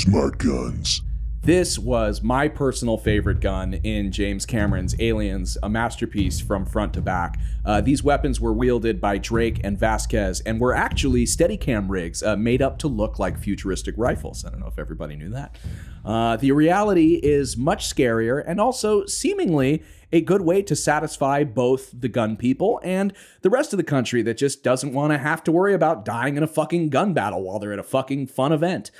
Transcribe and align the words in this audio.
Smart 0.00 0.38
guns. 0.38 1.02
This 1.42 1.78
was 1.78 2.22
my 2.22 2.48
personal 2.48 2.96
favorite 2.96 3.40
gun 3.40 3.74
in 3.74 4.10
James 4.10 4.46
Cameron's 4.46 4.98
Aliens, 4.98 5.58
a 5.62 5.68
masterpiece 5.68 6.40
from 6.40 6.64
front 6.64 6.94
to 6.94 7.02
back. 7.02 7.38
Uh, 7.66 7.82
these 7.82 8.02
weapons 8.02 8.40
were 8.40 8.54
wielded 8.54 8.98
by 8.98 9.18
Drake 9.18 9.60
and 9.62 9.78
Vasquez 9.78 10.40
and 10.40 10.58
were 10.58 10.74
actually 10.74 11.26
Steadicam 11.26 11.90
rigs 11.90 12.22
uh, 12.22 12.34
made 12.34 12.62
up 12.62 12.78
to 12.78 12.88
look 12.88 13.18
like 13.18 13.38
futuristic 13.38 13.94
rifles. 13.98 14.42
I 14.42 14.48
don't 14.48 14.60
know 14.60 14.68
if 14.68 14.78
everybody 14.78 15.16
knew 15.16 15.28
that. 15.32 15.58
Uh, 16.02 16.36
the 16.36 16.52
reality 16.52 17.20
is 17.22 17.58
much 17.58 17.86
scarier 17.94 18.42
and 18.46 18.58
also 18.58 19.04
seemingly 19.04 19.82
a 20.12 20.22
good 20.22 20.40
way 20.40 20.62
to 20.62 20.74
satisfy 20.74 21.44
both 21.44 21.90
the 21.92 22.08
gun 22.08 22.38
people 22.38 22.80
and 22.82 23.12
the 23.42 23.50
rest 23.50 23.74
of 23.74 23.76
the 23.76 23.84
country 23.84 24.22
that 24.22 24.38
just 24.38 24.64
doesn't 24.64 24.94
want 24.94 25.12
to 25.12 25.18
have 25.18 25.44
to 25.44 25.52
worry 25.52 25.74
about 25.74 26.06
dying 26.06 26.38
in 26.38 26.42
a 26.42 26.46
fucking 26.46 26.88
gun 26.88 27.12
battle 27.12 27.42
while 27.42 27.58
they're 27.58 27.74
at 27.74 27.78
a 27.78 27.82
fucking 27.82 28.26
fun 28.28 28.50
event. 28.50 28.90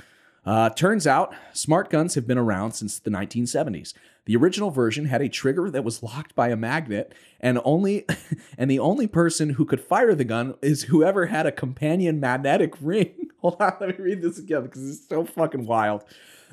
Uh, 0.45 0.71
turns 0.71 1.07
out, 1.07 1.35
smart 1.53 1.91
guns 1.91 2.15
have 2.15 2.27
been 2.27 2.39
around 2.39 2.73
since 2.73 2.99
the 2.99 3.11
1970s. 3.11 3.93
The 4.25 4.37
original 4.37 4.71
version 4.71 5.07
had 5.07 5.23
a 5.23 5.29
trigger 5.29 5.71
that 5.71 5.85
was 5.85 6.03
locked 6.03 6.35
by 6.35 6.49
a 6.49 6.57
magnet, 6.57 7.13
and 7.41 7.61
only 7.65 8.07
and 8.59 8.71
the 8.71 8.79
only 8.79 9.07
person 9.07 9.51
who 9.51 9.65
could 9.65 9.81
fire 9.81 10.15
the 10.15 10.25
gun 10.25 10.55
is 10.63 10.85
whoever 10.85 11.27
had 11.27 11.47
a 11.47 11.53
companion 11.53 12.21
magnetic 12.21 12.75
ring. 12.81 13.31
Hold 13.41 13.57
on, 13.61 13.75
let 13.81 13.99
me 13.99 14.05
read 14.05 14.23
this 14.23 14.39
again 14.39 14.63
because 14.63 14.89
it's 14.89 15.09
so 15.09 15.25
fucking 15.25 15.67
wild. 15.67 16.05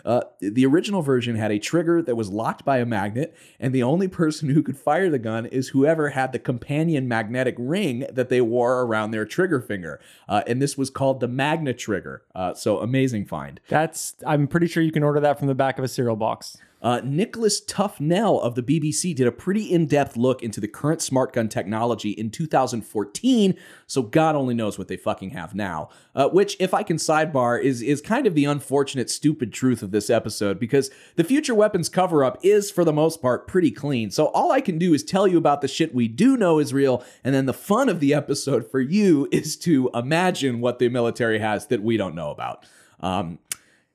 Uh, 0.07 0.21
the 0.39 0.65
original 0.65 1.01
version 1.01 1.35
had 1.35 1.51
a 1.51 1.59
trigger 1.59 2.01
that 2.01 2.15
was 2.15 2.29
locked 2.29 2.63
by 2.63 2.77
a 2.77 2.85
magnet, 2.85 3.35
and 3.59 3.75
the 3.75 3.83
only 3.83 4.07
person 4.07 4.47
who 4.47 4.63
could 4.63 4.77
fire 4.77 5.09
the 5.09 5.19
gun 5.19 5.45
is 5.45 5.69
whoever 5.69 6.09
had 6.09 6.31
the 6.31 6.39
companion 6.39 7.09
magnetic 7.09 7.55
ring 7.59 8.05
that 8.09 8.29
they 8.29 8.39
wore 8.39 8.83
around 8.83 9.11
their 9.11 9.25
trigger 9.25 9.59
finger. 9.59 9.99
Uh, 10.29 10.43
and 10.47 10.61
this 10.61 10.77
was 10.77 10.89
called 10.89 11.19
the 11.19 11.27
Magna 11.27 11.73
Trigger. 11.73 12.23
Uh, 12.33 12.53
so 12.53 12.79
amazing 12.79 13.25
find. 13.25 13.59
That's 13.67 14.15
I'm 14.25 14.47
pretty 14.47 14.67
sure 14.67 14.81
you 14.81 14.93
can 14.93 15.03
order 15.03 15.19
that 15.19 15.37
from 15.37 15.49
the 15.49 15.55
back 15.55 15.77
of 15.77 15.83
a 15.83 15.89
cereal 15.89 16.15
box. 16.15 16.57
Uh, 16.81 17.01
Nicholas 17.03 17.59
Tufnell 17.63 18.41
of 18.41 18.55
the 18.55 18.61
BBC 18.61 19.15
did 19.15 19.27
a 19.27 19.31
pretty 19.31 19.71
in 19.71 19.87
depth 19.87 20.15
look 20.15 20.43
into 20.43 20.59
the 20.59 20.67
current 20.67 21.01
smart 21.01 21.33
gun 21.33 21.49
technology 21.49 22.11
in 22.11 22.29
2014, 22.29 23.55
so 23.87 24.01
God 24.03 24.35
only 24.35 24.53
knows 24.53 24.77
what 24.77 24.87
they 24.87 24.97
fucking 24.97 25.31
have 25.31 25.55
now. 25.55 25.89
Uh, 26.13 26.29
which, 26.29 26.55
if 26.59 26.73
I 26.73 26.83
can 26.83 26.97
sidebar, 26.97 27.61
is, 27.61 27.81
is 27.81 28.01
kind 28.01 28.27
of 28.27 28.35
the 28.35 28.45
unfortunate, 28.45 29.09
stupid 29.09 29.53
truth 29.53 29.81
of 29.81 29.91
this 29.91 30.09
episode 30.09 30.59
because 30.59 30.91
the 31.15 31.23
future 31.23 31.55
weapons 31.55 31.89
cover 31.89 32.23
up 32.23 32.37
is, 32.43 32.69
for 32.69 32.83
the 32.83 32.93
most 32.93 33.21
part, 33.21 33.47
pretty 33.47 33.71
clean. 33.71 34.11
So 34.11 34.27
all 34.27 34.51
I 34.51 34.61
can 34.61 34.77
do 34.77 34.93
is 34.93 35.03
tell 35.03 35.27
you 35.27 35.37
about 35.37 35.61
the 35.61 35.67
shit 35.67 35.95
we 35.95 36.07
do 36.07 36.37
know 36.37 36.59
is 36.59 36.73
real, 36.73 37.03
and 37.23 37.33
then 37.33 37.47
the 37.47 37.53
fun 37.53 37.89
of 37.89 37.99
the 37.99 38.13
episode 38.13 38.69
for 38.69 38.79
you 38.79 39.27
is 39.31 39.55
to 39.57 39.89
imagine 39.93 40.59
what 40.59 40.79
the 40.79 40.89
military 40.89 41.39
has 41.39 41.67
that 41.67 41.81
we 41.81 41.97
don't 41.97 42.15
know 42.15 42.29
about. 42.29 42.65
Um, 42.99 43.39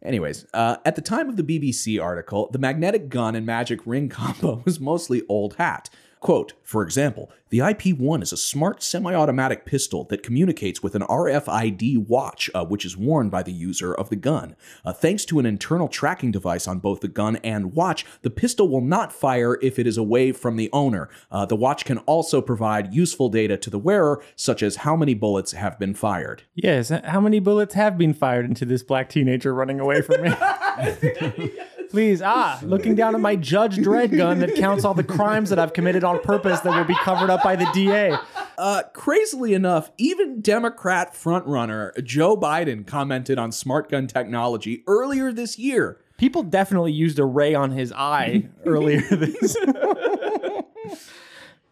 Anyways, 0.04 0.46
uh, 0.52 0.76
at 0.84 0.96
the 0.96 1.02
time 1.02 1.28
of 1.28 1.36
the 1.36 1.44
BBC 1.44 2.02
article, 2.02 2.50
the 2.52 2.58
magnetic 2.58 3.08
gun 3.08 3.36
and 3.36 3.46
magic 3.46 3.80
ring 3.86 4.08
combo 4.10 4.62
was 4.64 4.80
mostly 4.80 5.22
old 5.28 5.54
hat. 5.54 5.88
Quote, 6.22 6.52
for 6.62 6.84
example, 6.84 7.32
the 7.48 7.58
IP1 7.58 8.22
is 8.22 8.32
a 8.32 8.36
smart 8.36 8.80
semi 8.80 9.12
automatic 9.12 9.66
pistol 9.66 10.04
that 10.04 10.22
communicates 10.22 10.80
with 10.80 10.94
an 10.94 11.02
RFID 11.02 12.06
watch, 12.06 12.48
uh, 12.54 12.64
which 12.64 12.84
is 12.84 12.96
worn 12.96 13.28
by 13.28 13.42
the 13.42 13.50
user 13.50 13.92
of 13.92 14.08
the 14.08 14.14
gun. 14.14 14.54
Uh, 14.84 14.92
thanks 14.92 15.24
to 15.24 15.40
an 15.40 15.46
internal 15.46 15.88
tracking 15.88 16.30
device 16.30 16.68
on 16.68 16.78
both 16.78 17.00
the 17.00 17.08
gun 17.08 17.36
and 17.38 17.74
watch, 17.74 18.06
the 18.22 18.30
pistol 18.30 18.68
will 18.68 18.80
not 18.80 19.12
fire 19.12 19.58
if 19.62 19.80
it 19.80 19.86
is 19.88 19.96
away 19.96 20.30
from 20.30 20.54
the 20.54 20.70
owner. 20.72 21.08
Uh, 21.28 21.44
the 21.44 21.56
watch 21.56 21.84
can 21.84 21.98
also 21.98 22.40
provide 22.40 22.94
useful 22.94 23.28
data 23.28 23.56
to 23.56 23.68
the 23.68 23.78
wearer, 23.80 24.22
such 24.36 24.62
as 24.62 24.76
how 24.76 24.94
many 24.94 25.14
bullets 25.14 25.50
have 25.50 25.76
been 25.76 25.92
fired. 25.92 26.44
Yes, 26.54 26.90
how 27.02 27.20
many 27.20 27.40
bullets 27.40 27.74
have 27.74 27.98
been 27.98 28.14
fired 28.14 28.44
into 28.44 28.64
this 28.64 28.84
black 28.84 29.08
teenager 29.08 29.52
running 29.52 29.80
away 29.80 30.02
from 30.02 30.22
me? 30.22 30.30
Please, 31.92 32.22
ah, 32.22 32.58
looking 32.62 32.94
down 32.94 33.14
at 33.14 33.20
my 33.20 33.36
Judge 33.36 33.76
Dredd 33.76 34.16
gun 34.16 34.38
that 34.38 34.54
counts 34.54 34.82
all 34.82 34.94
the 34.94 35.04
crimes 35.04 35.50
that 35.50 35.58
I've 35.58 35.74
committed 35.74 36.04
on 36.04 36.20
purpose 36.20 36.60
that 36.60 36.74
will 36.74 36.86
be 36.86 36.94
covered 36.94 37.28
up 37.28 37.42
by 37.42 37.54
the 37.54 37.68
DA. 37.74 38.16
Uh, 38.56 38.84
crazily 38.94 39.52
enough, 39.52 39.90
even 39.98 40.40
Democrat 40.40 41.12
frontrunner 41.12 42.02
Joe 42.02 42.34
Biden 42.34 42.86
commented 42.86 43.38
on 43.38 43.52
smart 43.52 43.90
gun 43.90 44.06
technology 44.06 44.82
earlier 44.86 45.34
this 45.34 45.58
year. 45.58 45.98
People 46.16 46.42
definitely 46.42 46.92
used 46.92 47.18
a 47.18 47.26
ray 47.26 47.54
on 47.54 47.72
his 47.72 47.92
eye 47.92 48.48
earlier 48.64 49.02
this. 49.02 49.54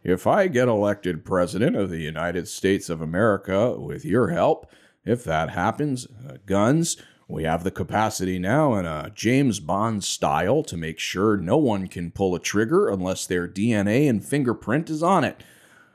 If 0.02 0.26
I 0.26 0.48
get 0.48 0.68
elected 0.68 1.26
president 1.26 1.76
of 1.76 1.90
the 1.90 2.00
United 2.00 2.48
States 2.48 2.88
of 2.88 3.02
America 3.02 3.78
with 3.78 4.02
your 4.02 4.28
help, 4.28 4.70
if 5.04 5.24
that 5.24 5.50
happens, 5.50 6.06
uh, 6.06 6.38
guns, 6.46 6.96
we 7.30 7.44
have 7.44 7.64
the 7.64 7.70
capacity 7.70 8.38
now 8.38 8.74
in 8.74 8.84
a 8.84 9.10
James 9.14 9.60
Bond 9.60 10.02
style 10.02 10.62
to 10.64 10.76
make 10.76 10.98
sure 10.98 11.36
no 11.36 11.56
one 11.56 11.86
can 11.86 12.10
pull 12.10 12.34
a 12.34 12.40
trigger 12.40 12.88
unless 12.88 13.26
their 13.26 13.46
DNA 13.46 14.08
and 14.08 14.24
fingerprint 14.24 14.90
is 14.90 15.02
on 15.02 15.24
it. 15.24 15.42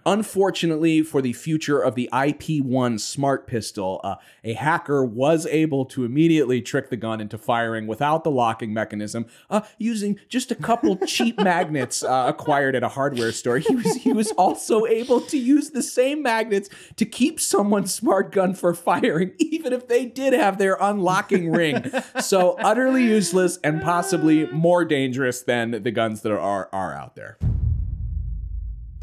Unfortunately, 0.08 1.02
for 1.02 1.20
the 1.20 1.34
future 1.34 1.80
of 1.80 1.96
the 1.96 2.08
IP1 2.14 3.00
smart 3.00 3.48
pistol, 3.48 4.00
uh, 4.04 4.16
a 4.44 4.54
hacker 4.54 5.04
was 5.04 5.48
able 5.48 5.84
to 5.86 6.06
immediately 6.06 6.62
trick 6.62 6.92
the 6.92 6.96
gun 6.96 7.20
into 7.20 7.40
firing 7.40 7.88
without 7.88 8.24
the 8.24 8.30
locking 8.30 8.72
mechanism, 8.72 9.26
uh, 9.50 9.62
using 9.80 10.20
just 10.30 10.52
a 10.52 10.56
couple 10.56 10.96
cheap 11.08 11.40
magnets 11.40 12.04
uh, 12.04 12.26
acquired 12.28 12.76
at 12.76 12.84
a 12.84 12.90
hardware 12.90 13.32
store. 13.32 13.58
He 13.58 13.76
was 13.76 13.96
he 13.96 14.14
was 14.14 14.32
also 14.34 14.86
able 14.86 15.22
to 15.22 15.40
use 15.40 15.72
the 15.72 15.82
same 15.82 16.22
magnets 16.22 16.70
to 16.98 17.06
keep 17.06 17.40
someone's 17.40 17.92
smart 17.92 18.32
gun 18.32 18.54
for 18.54 18.76
firing, 18.76 19.34
even 19.40 19.74
if 19.74 19.88
they 19.88 20.06
did 20.06 20.34
have 20.34 20.60
their 20.60 20.78
unlocking 20.80 21.52
ring. 21.52 21.92
So 22.20 22.58
utterly 22.60 23.04
useless 23.04 23.58
and 23.64 23.82
possibly 23.82 24.46
more 24.48 24.86
dangerous 24.86 25.42
than 25.42 25.84
the 25.84 25.92
guns 25.92 26.22
that 26.22 26.32
are 26.32 26.70
are 26.72 26.94
out 26.94 27.16
there. 27.16 27.40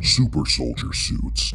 Super 0.02 0.44
soldier 0.44 0.92
suits. 0.92 1.54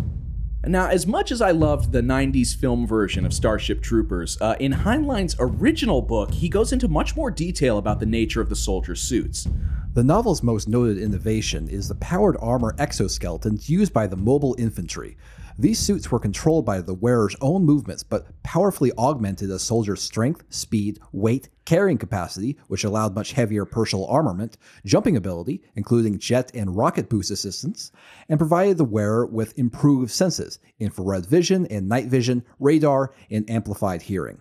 Now, 0.65 0.87
as 0.87 1.05
much 1.05 1.31
as 1.33 1.41
I 1.41 1.51
loved 1.51 1.91
the 1.91 2.01
90s 2.01 2.55
film 2.55 2.87
version 2.87 3.25
of 3.25 3.33
Starship 3.33 3.81
Troopers, 3.81 4.37
uh, 4.39 4.55
in 4.59 4.71
Heinlein's 4.71 5.35
original 5.37 6.01
book, 6.01 6.33
he 6.33 6.47
goes 6.47 6.71
into 6.71 6.87
much 6.87 7.15
more 7.15 7.29
detail 7.29 7.77
about 7.77 7.99
the 7.99 8.05
nature 8.05 8.39
of 8.39 8.47
the 8.47 8.55
soldier 8.55 8.95
suits. 8.95 9.49
The 9.93 10.03
novel's 10.03 10.43
most 10.43 10.69
noted 10.69 10.97
innovation 10.97 11.67
is 11.67 11.89
the 11.89 11.95
powered 11.95 12.37
armor 12.39 12.73
exoskeletons 12.77 13.67
used 13.67 13.91
by 13.91 14.07
the 14.07 14.15
mobile 14.15 14.55
infantry. 14.57 15.17
These 15.59 15.79
suits 15.79 16.11
were 16.11 16.19
controlled 16.19 16.65
by 16.65 16.81
the 16.81 16.93
wearer's 16.93 17.35
own 17.41 17.65
movements, 17.65 18.03
but 18.03 18.27
powerfully 18.43 18.91
augmented 18.95 19.49
a 19.49 19.57
soldier's 19.57 20.03
strength, 20.03 20.43
speed, 20.51 20.99
weight, 21.11 21.49
carrying 21.65 21.97
capacity, 21.97 22.57
which 22.67 22.83
allowed 22.83 23.15
much 23.15 23.31
heavier 23.31 23.65
personal 23.65 24.05
armament, 24.05 24.55
jumping 24.85 25.17
ability, 25.17 25.63
including 25.75 26.19
jet 26.19 26.51
and 26.53 26.77
rocket 26.77 27.09
boost 27.09 27.31
assistance, 27.31 27.91
and 28.29 28.37
provided 28.37 28.77
the 28.77 28.83
wearer 28.83 29.25
with 29.25 29.57
improved 29.57 30.11
senses, 30.11 30.59
infrared 30.79 31.25
vision 31.25 31.65
and 31.71 31.89
night 31.89 32.05
vision, 32.05 32.43
radar, 32.59 33.11
and 33.31 33.49
amplified 33.49 34.03
hearing 34.03 34.39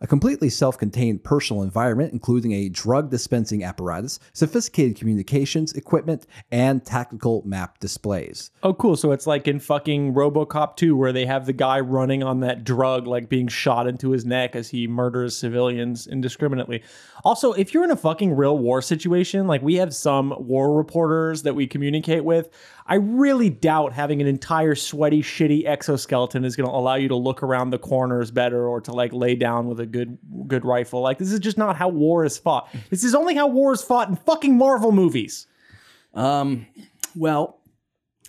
a 0.00 0.06
completely 0.06 0.48
self 0.48 0.78
contained 0.78 1.24
personal 1.24 1.62
environment, 1.62 2.12
including 2.12 2.52
a 2.52 2.68
drug 2.68 3.10
dispensing 3.10 3.64
apparatus, 3.64 4.18
sophisticated 4.32 4.96
communications 4.96 5.72
equipment, 5.72 6.26
and 6.50 6.84
tactical 6.84 7.42
map 7.44 7.78
displays. 7.78 8.50
Oh, 8.62 8.74
cool. 8.74 8.96
So 8.96 9.12
it's 9.12 9.26
like 9.26 9.48
in 9.48 9.58
fucking 9.58 10.14
Robocop 10.14 10.76
2, 10.76 10.96
where 10.96 11.12
they 11.12 11.26
have 11.26 11.46
the 11.46 11.52
guy 11.52 11.80
running 11.80 12.22
on 12.22 12.40
that 12.40 12.64
drug, 12.64 13.06
like 13.06 13.28
being 13.28 13.48
shot 13.48 13.86
into 13.86 14.10
his 14.10 14.24
neck 14.24 14.54
as 14.54 14.68
he 14.68 14.86
murders 14.86 15.36
civilians 15.36 16.06
indiscriminately. 16.06 16.82
Also, 17.24 17.52
if 17.52 17.74
you're 17.74 17.84
in 17.84 17.90
a 17.90 17.96
fucking 17.96 18.34
real 18.34 18.58
war 18.58 18.80
situation, 18.80 19.46
like 19.46 19.62
we 19.62 19.74
have 19.76 19.94
some 19.94 20.34
war 20.38 20.76
reporters 20.76 21.42
that 21.42 21.54
we 21.54 21.66
communicate 21.66 22.24
with, 22.24 22.50
I 22.90 22.94
really 22.94 23.50
doubt 23.50 23.92
having 23.92 24.22
an 24.22 24.26
entire 24.26 24.74
sweaty, 24.74 25.22
shitty 25.22 25.66
exoskeleton 25.66 26.44
is 26.44 26.56
going 26.56 26.68
to 26.68 26.74
allow 26.74 26.94
you 26.94 27.08
to 27.08 27.16
look 27.16 27.42
around 27.42 27.68
the 27.68 27.78
corners 27.78 28.30
better 28.30 28.66
or 28.66 28.80
to 28.80 28.92
like 28.92 29.12
lay 29.12 29.34
down 29.34 29.68
with 29.68 29.78
a 29.78 29.86
good 29.86 30.16
good 30.46 30.64
rifle. 30.64 31.02
Like 31.02 31.18
this 31.18 31.30
is 31.30 31.38
just 31.38 31.58
not 31.58 31.76
how 31.76 31.88
war 31.88 32.24
is 32.24 32.38
fought. 32.38 32.68
This 32.90 33.04
is 33.04 33.14
only 33.14 33.34
how 33.34 33.46
war 33.48 33.74
is 33.74 33.82
fought 33.82 34.08
in 34.08 34.16
fucking 34.16 34.56
Marvel 34.56 34.92
movies. 34.92 35.46
Um, 36.14 36.66
well, 37.14 37.60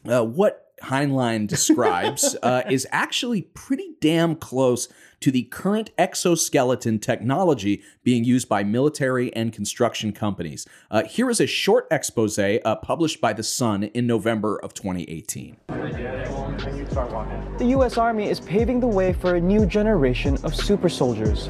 uh, 0.06 0.26
what 0.26 0.69
Heinlein 0.84 1.48
describes 1.48 2.36
uh, 2.44 2.64
is 2.70 2.88
actually 2.92 3.44
pretty 3.44 3.96
damn 4.00 4.36
close 4.36 4.88
to 5.20 5.32
the 5.32 5.44
current 5.44 5.92
exoskeleton 5.98 7.00
technology 7.00 7.84
being 8.04 8.24
used 8.24 8.48
by 8.48 8.64
military 8.64 9.34
and 9.36 9.52
construction 9.52 10.14
companies. 10.14 10.66
Uh, 10.90 11.04
here 11.04 11.30
is 11.30 11.42
a 11.42 11.48
short 11.48 11.88
expose 11.92 12.40
uh, 12.40 12.76
published 12.82 13.20
by 13.20 13.34
The 13.34 13.44
Sun 13.44 13.84
in 13.84 14.08
November 14.08 14.58
of 14.58 14.74
2018. 14.74 15.58
The 15.68 17.66
U.S. 17.70 17.98
Army 17.98 18.30
is 18.30 18.40
paving 18.40 18.80
the 18.80 18.88
way 18.88 19.12
for 19.14 19.36
a 19.36 19.42
new 19.42 19.66
generation 19.66 20.38
of 20.44 20.56
super 20.56 20.90
soldiers 20.90 21.50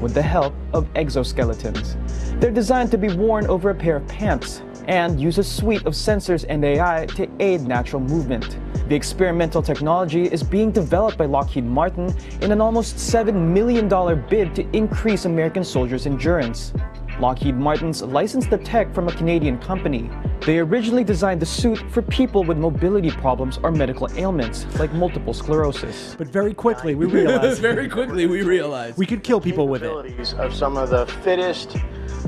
with 0.00 0.14
the 0.14 0.22
help 0.22 0.54
of 0.72 0.92
exoskeletons. 0.94 1.96
They're 2.40 2.50
designed 2.50 2.90
to 2.90 2.98
be 2.98 3.14
worn 3.14 3.46
over 3.46 3.70
a 3.70 3.74
pair 3.74 3.96
of 3.96 4.06
pants 4.08 4.62
and 4.88 5.20
use 5.20 5.38
a 5.38 5.44
suite 5.44 5.84
of 5.86 5.94
sensors 5.94 6.44
and 6.48 6.64
AI 6.64 7.06
to 7.16 7.28
aid 7.40 7.62
natural 7.62 8.00
movement. 8.00 8.58
The 8.88 8.94
experimental 8.94 9.62
technology 9.62 10.24
is 10.24 10.42
being 10.42 10.70
developed 10.70 11.16
by 11.16 11.26
Lockheed 11.26 11.64
Martin 11.64 12.14
in 12.40 12.52
an 12.52 12.60
almost 12.60 12.96
$7 12.96 13.32
million 13.34 13.88
bid 14.28 14.54
to 14.56 14.68
increase 14.76 15.24
American 15.24 15.64
soldiers' 15.64 16.06
endurance. 16.06 16.72
Lockheed 17.20 17.54
Martin's 17.56 18.02
licensed 18.02 18.50
the 18.50 18.58
tech 18.58 18.92
from 18.94 19.06
a 19.06 19.12
Canadian 19.12 19.58
company. 19.58 20.10
They 20.40 20.58
originally 20.58 21.04
designed 21.04 21.40
the 21.40 21.46
suit 21.46 21.78
for 21.90 22.02
people 22.02 22.42
with 22.42 22.58
mobility 22.58 23.10
problems 23.10 23.58
or 23.62 23.70
medical 23.70 24.08
ailments, 24.16 24.66
like 24.78 24.92
multiple 24.94 25.32
sclerosis. 25.32 26.16
But 26.18 26.26
very 26.28 26.52
quickly, 26.52 26.94
we 26.94 27.06
realized 27.06 27.60
Very 27.62 27.88
quickly, 27.88 28.26
we 28.26 28.42
realized. 28.42 28.98
we 28.98 29.06
could 29.06 29.22
kill 29.22 29.40
people 29.40 29.68
with 29.68 29.82
it. 29.82 29.86
capabilities 29.86 30.32
of 30.34 30.52
some 30.52 30.76
of 30.76 30.90
the 30.90 31.06
fittest, 31.22 31.76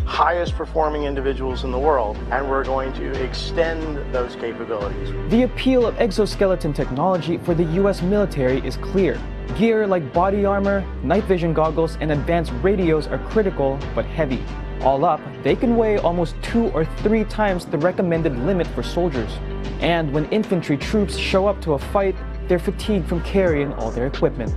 highest 0.04 0.54
performing 0.54 1.04
individuals 1.04 1.64
in 1.64 1.70
the 1.70 1.78
world, 1.78 2.16
and 2.30 2.48
we're 2.48 2.64
going 2.64 2.92
to 2.94 3.10
extend 3.22 3.96
those 4.12 4.36
capabilities. 4.36 5.10
The 5.30 5.42
appeal 5.42 5.86
of 5.86 5.98
exoskeleton 5.98 6.72
technology 6.72 7.38
for 7.38 7.54
the 7.54 7.64
US 7.82 8.02
military 8.02 8.58
is 8.66 8.76
clear. 8.76 9.18
Gear 9.58 9.86
like 9.86 10.12
body 10.12 10.44
armor, 10.44 10.84
night 11.02 11.24
vision 11.24 11.54
goggles, 11.54 11.96
and 12.00 12.12
advanced 12.12 12.52
radios 12.62 13.06
are 13.06 13.18
critical 13.30 13.78
but 13.94 14.04
heavy. 14.04 14.42
All 14.80 15.04
up, 15.04 15.20
they 15.42 15.56
can 15.56 15.76
weigh 15.76 15.98
almost 15.98 16.34
two 16.42 16.66
or 16.68 16.84
three 16.84 17.24
times 17.24 17.64
the 17.64 17.78
recommended 17.78 18.38
limit 18.40 18.66
for 18.68 18.82
soldiers. 18.82 19.32
And 19.80 20.12
when 20.12 20.26
infantry 20.26 20.76
troops 20.76 21.16
show 21.16 21.46
up 21.46 21.60
to 21.62 21.72
a 21.74 21.78
fight, 21.78 22.16
they're 22.48 22.58
fatigued 22.58 23.08
from 23.08 23.22
carrying 23.22 23.72
all 23.74 23.90
their 23.90 24.06
equipment. 24.06 24.54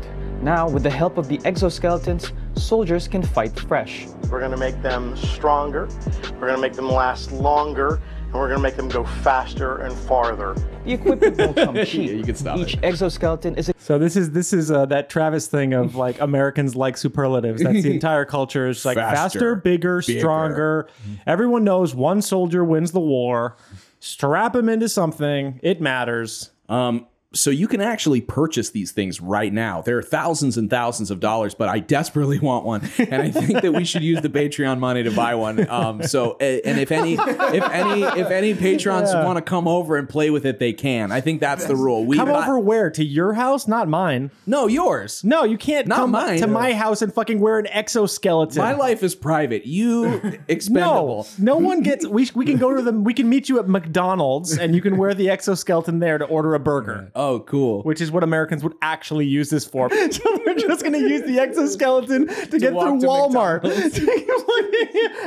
Now, 0.47 0.69
with 0.69 0.83
the 0.83 0.89
help 0.89 1.17
of 1.17 1.27
the 1.27 1.39
exoskeletons, 1.39 2.31
soldiers 2.57 3.05
can 3.05 3.21
fight 3.21 3.59
fresh. 3.59 4.07
We're 4.31 4.39
going 4.39 4.51
to 4.51 4.57
make 4.57 4.81
them 4.81 5.17
stronger, 5.17 5.89
we're 6.35 6.47
going 6.47 6.55
to 6.55 6.61
make 6.61 6.71
them 6.71 6.89
last 6.89 7.33
longer, 7.33 7.99
and 8.27 8.33
we're 8.33 8.47
going 8.47 8.55
to 8.59 8.63
make 8.63 8.77
them 8.77 8.87
go 8.87 9.03
faster 9.03 9.79
and 9.79 9.93
farther. 9.93 10.55
The 10.85 10.93
equipment 10.93 11.37
won't 11.37 11.55
come 11.75 11.75
cheap. 11.83 12.11
you 12.11 12.23
can 12.23 12.35
stop 12.35 12.59
Each 12.59 12.75
it. 12.75 12.79
exoskeleton 12.81 13.55
is 13.55 13.67
a- 13.67 13.73
So 13.77 13.99
this 13.99 14.15
is 14.15 14.31
this 14.31 14.53
is 14.53 14.71
uh, 14.71 14.85
that 14.85 15.09
Travis 15.09 15.47
thing 15.47 15.73
of 15.73 15.95
like 15.97 16.21
Americans 16.21 16.77
like 16.77 16.95
superlatives. 16.95 17.61
That's 17.61 17.83
the 17.83 17.91
entire 17.95 18.23
culture. 18.23 18.69
It's 18.69 18.85
like 18.85 18.95
Faster, 18.95 19.17
faster, 19.17 19.55
bigger, 19.55 20.01
bigger. 20.01 20.19
stronger. 20.21 20.87
Everyone 21.25 21.65
knows 21.65 21.93
one 21.93 22.21
soldier 22.21 22.63
wins 22.63 22.93
the 22.93 23.01
war. 23.01 23.57
Strap 23.99 24.55
him 24.55 24.69
into 24.69 24.87
something. 24.87 25.59
It 25.61 25.81
matters. 25.81 26.51
Um, 26.69 27.07
so 27.33 27.49
you 27.49 27.67
can 27.67 27.81
actually 27.81 28.21
purchase 28.21 28.69
these 28.69 28.91
things 28.91 29.19
right 29.21 29.51
now. 29.51 29.81
There 29.81 29.97
are 29.97 30.01
thousands 30.03 30.57
and 30.57 30.69
thousands 30.69 31.11
of 31.11 31.19
dollars, 31.19 31.53
but 31.53 31.67
I 31.69 31.79
desperately 31.79 32.39
want 32.47 32.65
one, 32.65 32.89
and 32.97 33.21
I 33.21 33.29
think 33.31 33.61
that 33.61 33.73
we 33.73 33.83
should 33.83 34.01
use 34.01 34.21
the 34.21 34.29
Patreon 34.29 34.79
money 34.79 35.03
to 35.03 35.11
buy 35.11 35.35
one. 35.35 35.69
Um, 35.69 36.03
so, 36.03 36.37
and 36.37 36.79
if 36.79 36.91
any, 36.91 37.13
if 37.15 37.63
any, 37.63 38.03
if 38.03 38.27
any 38.31 38.53
patrons 38.53 39.13
want 39.13 39.37
to 39.37 39.41
come 39.41 39.67
over 39.67 39.97
and 39.97 40.07
play 40.07 40.29
with 40.29 40.45
it, 40.45 40.59
they 40.59 40.73
can. 40.73 41.11
I 41.11 41.21
think 41.21 41.41
that's 41.41 41.65
the 41.65 41.75
rule. 41.75 42.05
We 42.05 42.15
Come 42.17 42.29
over 42.29 42.57
where? 42.59 42.89
To 42.91 43.03
your 43.03 43.33
house? 43.33 43.67
Not 43.67 43.87
mine. 43.87 44.31
No, 44.45 44.67
yours. 44.67 45.23
No, 45.23 45.43
you 45.43 45.57
can't 45.57 45.87
Not 45.87 45.97
come 45.97 46.11
mine. 46.11 46.39
to 46.39 46.47
my 46.47 46.73
house 46.73 47.01
and 47.01 47.13
fucking 47.13 47.39
wear 47.39 47.59
an 47.59 47.67
exoskeleton. 47.67 48.61
My 48.61 48.73
life 48.73 49.03
is 49.03 49.15
private. 49.15 49.65
You 49.65 49.87
No, 50.23 50.31
expendable. 50.47 51.27
no 51.37 51.57
one 51.57 51.81
gets. 51.81 52.05
We, 52.05 52.29
we 52.33 52.45
can 52.45 52.57
go 52.57 52.73
to 52.75 52.81
the. 52.81 52.91
We 52.93 53.13
can 53.13 53.29
meet 53.29 53.49
you 53.49 53.59
at 53.59 53.67
McDonald's, 53.67 54.57
and 54.57 54.73
you 54.75 54.81
can 54.81 54.97
wear 54.97 55.13
the 55.13 55.29
exoskeleton 55.29 55.99
there 55.99 56.17
to 56.17 56.25
order 56.25 56.53
a 56.55 56.59
burger. 56.59 57.11
Oh, 57.17 57.39
cool. 57.39 57.81
Which 57.81 57.99
is 57.99 58.11
what 58.11 58.23
Americans 58.23 58.63
would 58.63 58.75
actually 58.81 59.25
use 59.25 59.49
this 59.49 59.65
for. 59.65 59.89
so 60.11 60.41
we're 60.45 60.55
just 60.55 60.81
going 60.81 60.93
to 60.93 60.99
use 60.99 61.23
the 61.23 61.39
exoskeleton 61.39 62.27
to, 62.27 62.59
get 62.59 62.73
through 62.73 62.99
to 63.01 63.07
Walmart. 63.07 63.61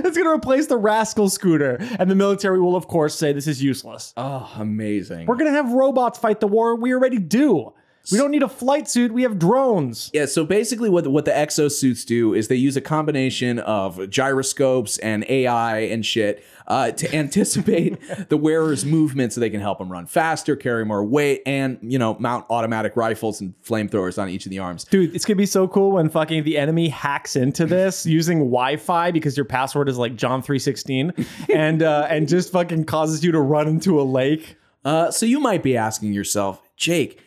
It's 0.03 0.17
going 0.17 0.27
to 0.27 0.33
replace 0.33 0.67
the 0.67 0.77
rascal 0.77 1.29
scooter, 1.29 1.77
and 1.99 2.11
the 2.11 2.15
military 2.15 2.61
will, 2.61 2.75
of 2.75 2.89
course, 2.89 3.15
say 3.15 3.33
this 3.33 3.47
is 3.47 3.63
useless. 3.63 4.13
oh, 4.17 4.51
amazing. 4.57 5.27
We're 5.27 5.37
going 5.37 5.51
to 5.51 5.57
have 5.57 5.73
robots 5.73 6.19
fight 6.19 6.41
the 6.41 6.47
war 6.49 6.77
we 6.77 6.93
already 6.95 7.19
do. 7.19 7.73
We 8.11 8.19
don't 8.19 8.31
need 8.31 8.43
a 8.43 8.49
flight 8.49 8.89
suit. 8.89 9.13
We 9.13 9.23
have 9.23 9.39
drones. 9.39 10.11
Yeah, 10.13 10.27
so 10.27 10.45
basically 10.45 10.89
what 10.89 11.07
what 11.07 11.25
the 11.27 11.31
exosuits 11.31 12.05
do 12.05 12.35
is 12.35 12.49
they 12.49 12.57
use 12.57 12.77
a 12.77 12.81
combination 12.81 13.59
of 13.61 14.09
gyroscopes 14.11 14.99
and 14.99 15.25
AI 15.29 15.81
and 15.81 16.05
shit 16.05 16.43
uh, 16.67 16.93
to 16.93 17.15
anticipate 17.15 17.99
the 18.29 18.37
wearer's 18.37 18.85
movement 18.85 19.33
so 19.33 19.41
they 19.41 19.51
can 19.51 19.61
help 19.61 19.79
them 19.79 19.91
run 19.93 20.07
faster, 20.07 20.57
carry 20.57 20.85
more 20.85 21.05
weight, 21.05 21.43
and 21.45 21.79
you 21.83 21.99
know 21.99 22.17
mount 22.19 22.47
automatic 22.49 22.97
rifles 22.97 23.41
and 23.41 23.55
flamethrowers 23.63 24.21
on 24.21 24.29
each 24.29 24.47
of 24.47 24.51
the 24.51 24.59
arms. 24.59 24.85
Dude, 24.85 25.15
it's 25.15 25.25
gonna 25.25 25.37
be 25.37 25.47
so 25.47 25.69
cool 25.69 25.93
when 25.93 26.09
fucking 26.09 26.45
the 26.45 26.57
enemy 26.57 26.89
hacks 26.89 27.37
into 27.37 27.67
this 27.67 28.07
using 28.21 28.39
Wi-Fi 28.39 29.11
because 29.11 29.37
your 29.37 29.45
password 29.45 29.89
is 29.89 29.99
like 29.99 30.17
John 30.17 30.43
three 30.43 30.59
sixteen, 30.59 31.13
and 31.55 31.83
uh, 31.83 32.07
and 32.09 32.29
just 32.29 32.51
fucking 32.53 32.85
causes 32.85 33.23
you 33.25 33.33
to 33.33 33.41
run 33.41 33.69
into 33.69 34.01
a 34.01 34.05
lake. 34.05 34.57
Uh, 34.85 35.11
so 35.11 35.27
you 35.27 35.39
might 35.41 35.63
be 35.63 35.77
asking 35.77 36.15
yourself, 36.15 36.63
Jake, 36.77 37.21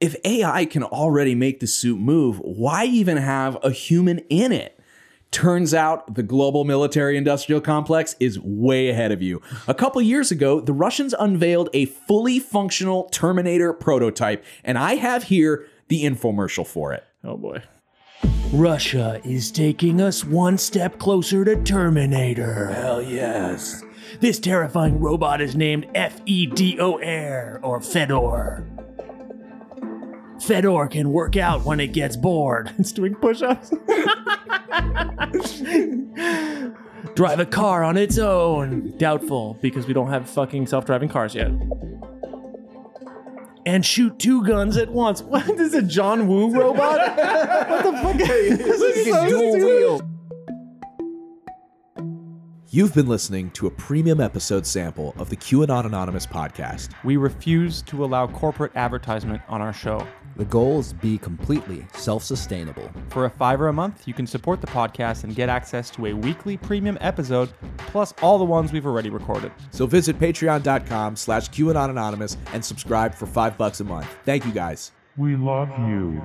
if 0.00 0.14
AI 0.24 0.64
can 0.64 0.82
already 0.82 1.34
make 1.34 1.60
the 1.60 1.66
suit 1.66 1.98
move, 1.98 2.38
why 2.38 2.84
even 2.84 3.16
have 3.16 3.58
a 3.62 3.70
human 3.70 4.18
in 4.30 4.52
it? 4.52 4.78
Turns 5.30 5.74
out 5.74 6.14
the 6.14 6.22
global 6.22 6.64
military 6.64 7.16
industrial 7.16 7.60
complex 7.60 8.16
is 8.18 8.38
way 8.40 8.88
ahead 8.88 9.12
of 9.12 9.20
you. 9.20 9.42
A 9.66 9.74
couple 9.74 10.00
years 10.00 10.30
ago, 10.30 10.60
the 10.60 10.72
Russians 10.72 11.14
unveiled 11.18 11.68
a 11.74 11.84
fully 11.84 12.38
functional 12.38 13.04
Terminator 13.10 13.72
prototype, 13.74 14.44
and 14.64 14.78
I 14.78 14.94
have 14.94 15.24
here 15.24 15.66
the 15.88 16.04
infomercial 16.04 16.66
for 16.66 16.92
it. 16.92 17.04
Oh 17.24 17.36
boy. 17.36 17.62
Russia 18.52 19.20
is 19.24 19.50
taking 19.50 20.00
us 20.00 20.24
one 20.24 20.56
step 20.56 20.98
closer 20.98 21.44
to 21.44 21.62
Terminator. 21.62 22.68
Hell 22.68 23.02
yes. 23.02 23.84
This 24.20 24.38
terrifying 24.38 24.98
robot 24.98 25.42
is 25.42 25.54
named 25.54 25.88
F-E-D-O-R, 25.94 27.60
or 27.62 27.80
Fedor. 27.82 28.66
Fedor 30.48 30.88
can 30.88 31.12
work 31.12 31.36
out 31.36 31.66
when 31.66 31.78
it 31.78 31.92
gets 31.92 32.16
bored. 32.16 32.72
It's 32.78 32.90
doing 32.90 33.14
push-ups. 33.16 33.70
Drive 37.14 37.40
a 37.40 37.44
car 37.44 37.84
on 37.84 37.98
its 37.98 38.16
own. 38.16 38.96
Doubtful 38.96 39.58
because 39.60 39.86
we 39.86 39.92
don't 39.92 40.08
have 40.08 40.28
fucking 40.30 40.66
self-driving 40.66 41.10
cars 41.10 41.34
yet. 41.34 41.50
And 43.66 43.84
shoot 43.84 44.18
two 44.18 44.42
guns 44.42 44.78
at 44.78 44.90
once. 44.90 45.20
What 45.28 45.46
this 45.46 45.60
is 45.60 45.74
a 45.74 45.82
John 45.82 46.26
Woo 46.26 46.50
robot? 46.50 46.96
what 47.68 47.84
the 47.84 47.92
fuck? 47.92 48.16
this 48.16 48.80
is 48.80 49.06
so 49.06 49.28
stupid. 49.28 50.08
You've 52.70 52.94
been 52.94 53.08
listening 53.08 53.50
to 53.52 53.66
a 53.66 53.70
premium 53.70 54.20
episode 54.20 54.66
sample 54.66 55.14
of 55.18 55.28
the 55.28 55.36
QAnon 55.36 55.84
Anonymous 55.84 56.26
podcast. 56.26 56.90
We 57.04 57.16
refuse 57.18 57.82
to 57.82 58.04
allow 58.04 58.26
corporate 58.26 58.72
advertisement 58.76 59.42
on 59.48 59.60
our 59.60 59.72
show. 59.72 60.06
The 60.38 60.44
goal 60.44 60.78
is 60.78 60.90
to 60.90 60.94
be 60.94 61.18
completely 61.18 61.84
self 61.94 62.22
sustainable. 62.22 62.88
For 63.08 63.24
a 63.24 63.30
fiver 63.30 63.66
a 63.66 63.72
month, 63.72 64.06
you 64.06 64.14
can 64.14 64.26
support 64.26 64.60
the 64.60 64.68
podcast 64.68 65.24
and 65.24 65.34
get 65.34 65.48
access 65.48 65.90
to 65.90 66.06
a 66.06 66.12
weekly 66.12 66.56
premium 66.56 66.96
episode, 67.00 67.50
plus 67.76 68.14
all 68.22 68.38
the 68.38 68.44
ones 68.44 68.72
we've 68.72 68.86
already 68.86 69.10
recorded. 69.10 69.50
So 69.72 69.86
visit 69.86 70.18
patreon.com 70.18 71.16
slash 71.16 71.50
QAnon 71.50 71.90
Anonymous 71.90 72.36
and 72.52 72.64
subscribe 72.64 73.14
for 73.14 73.26
five 73.26 73.58
bucks 73.58 73.80
a 73.80 73.84
month. 73.84 74.08
Thank 74.24 74.46
you 74.46 74.52
guys. 74.52 74.92
We 75.16 75.34
love 75.34 75.70
you. 75.88 76.22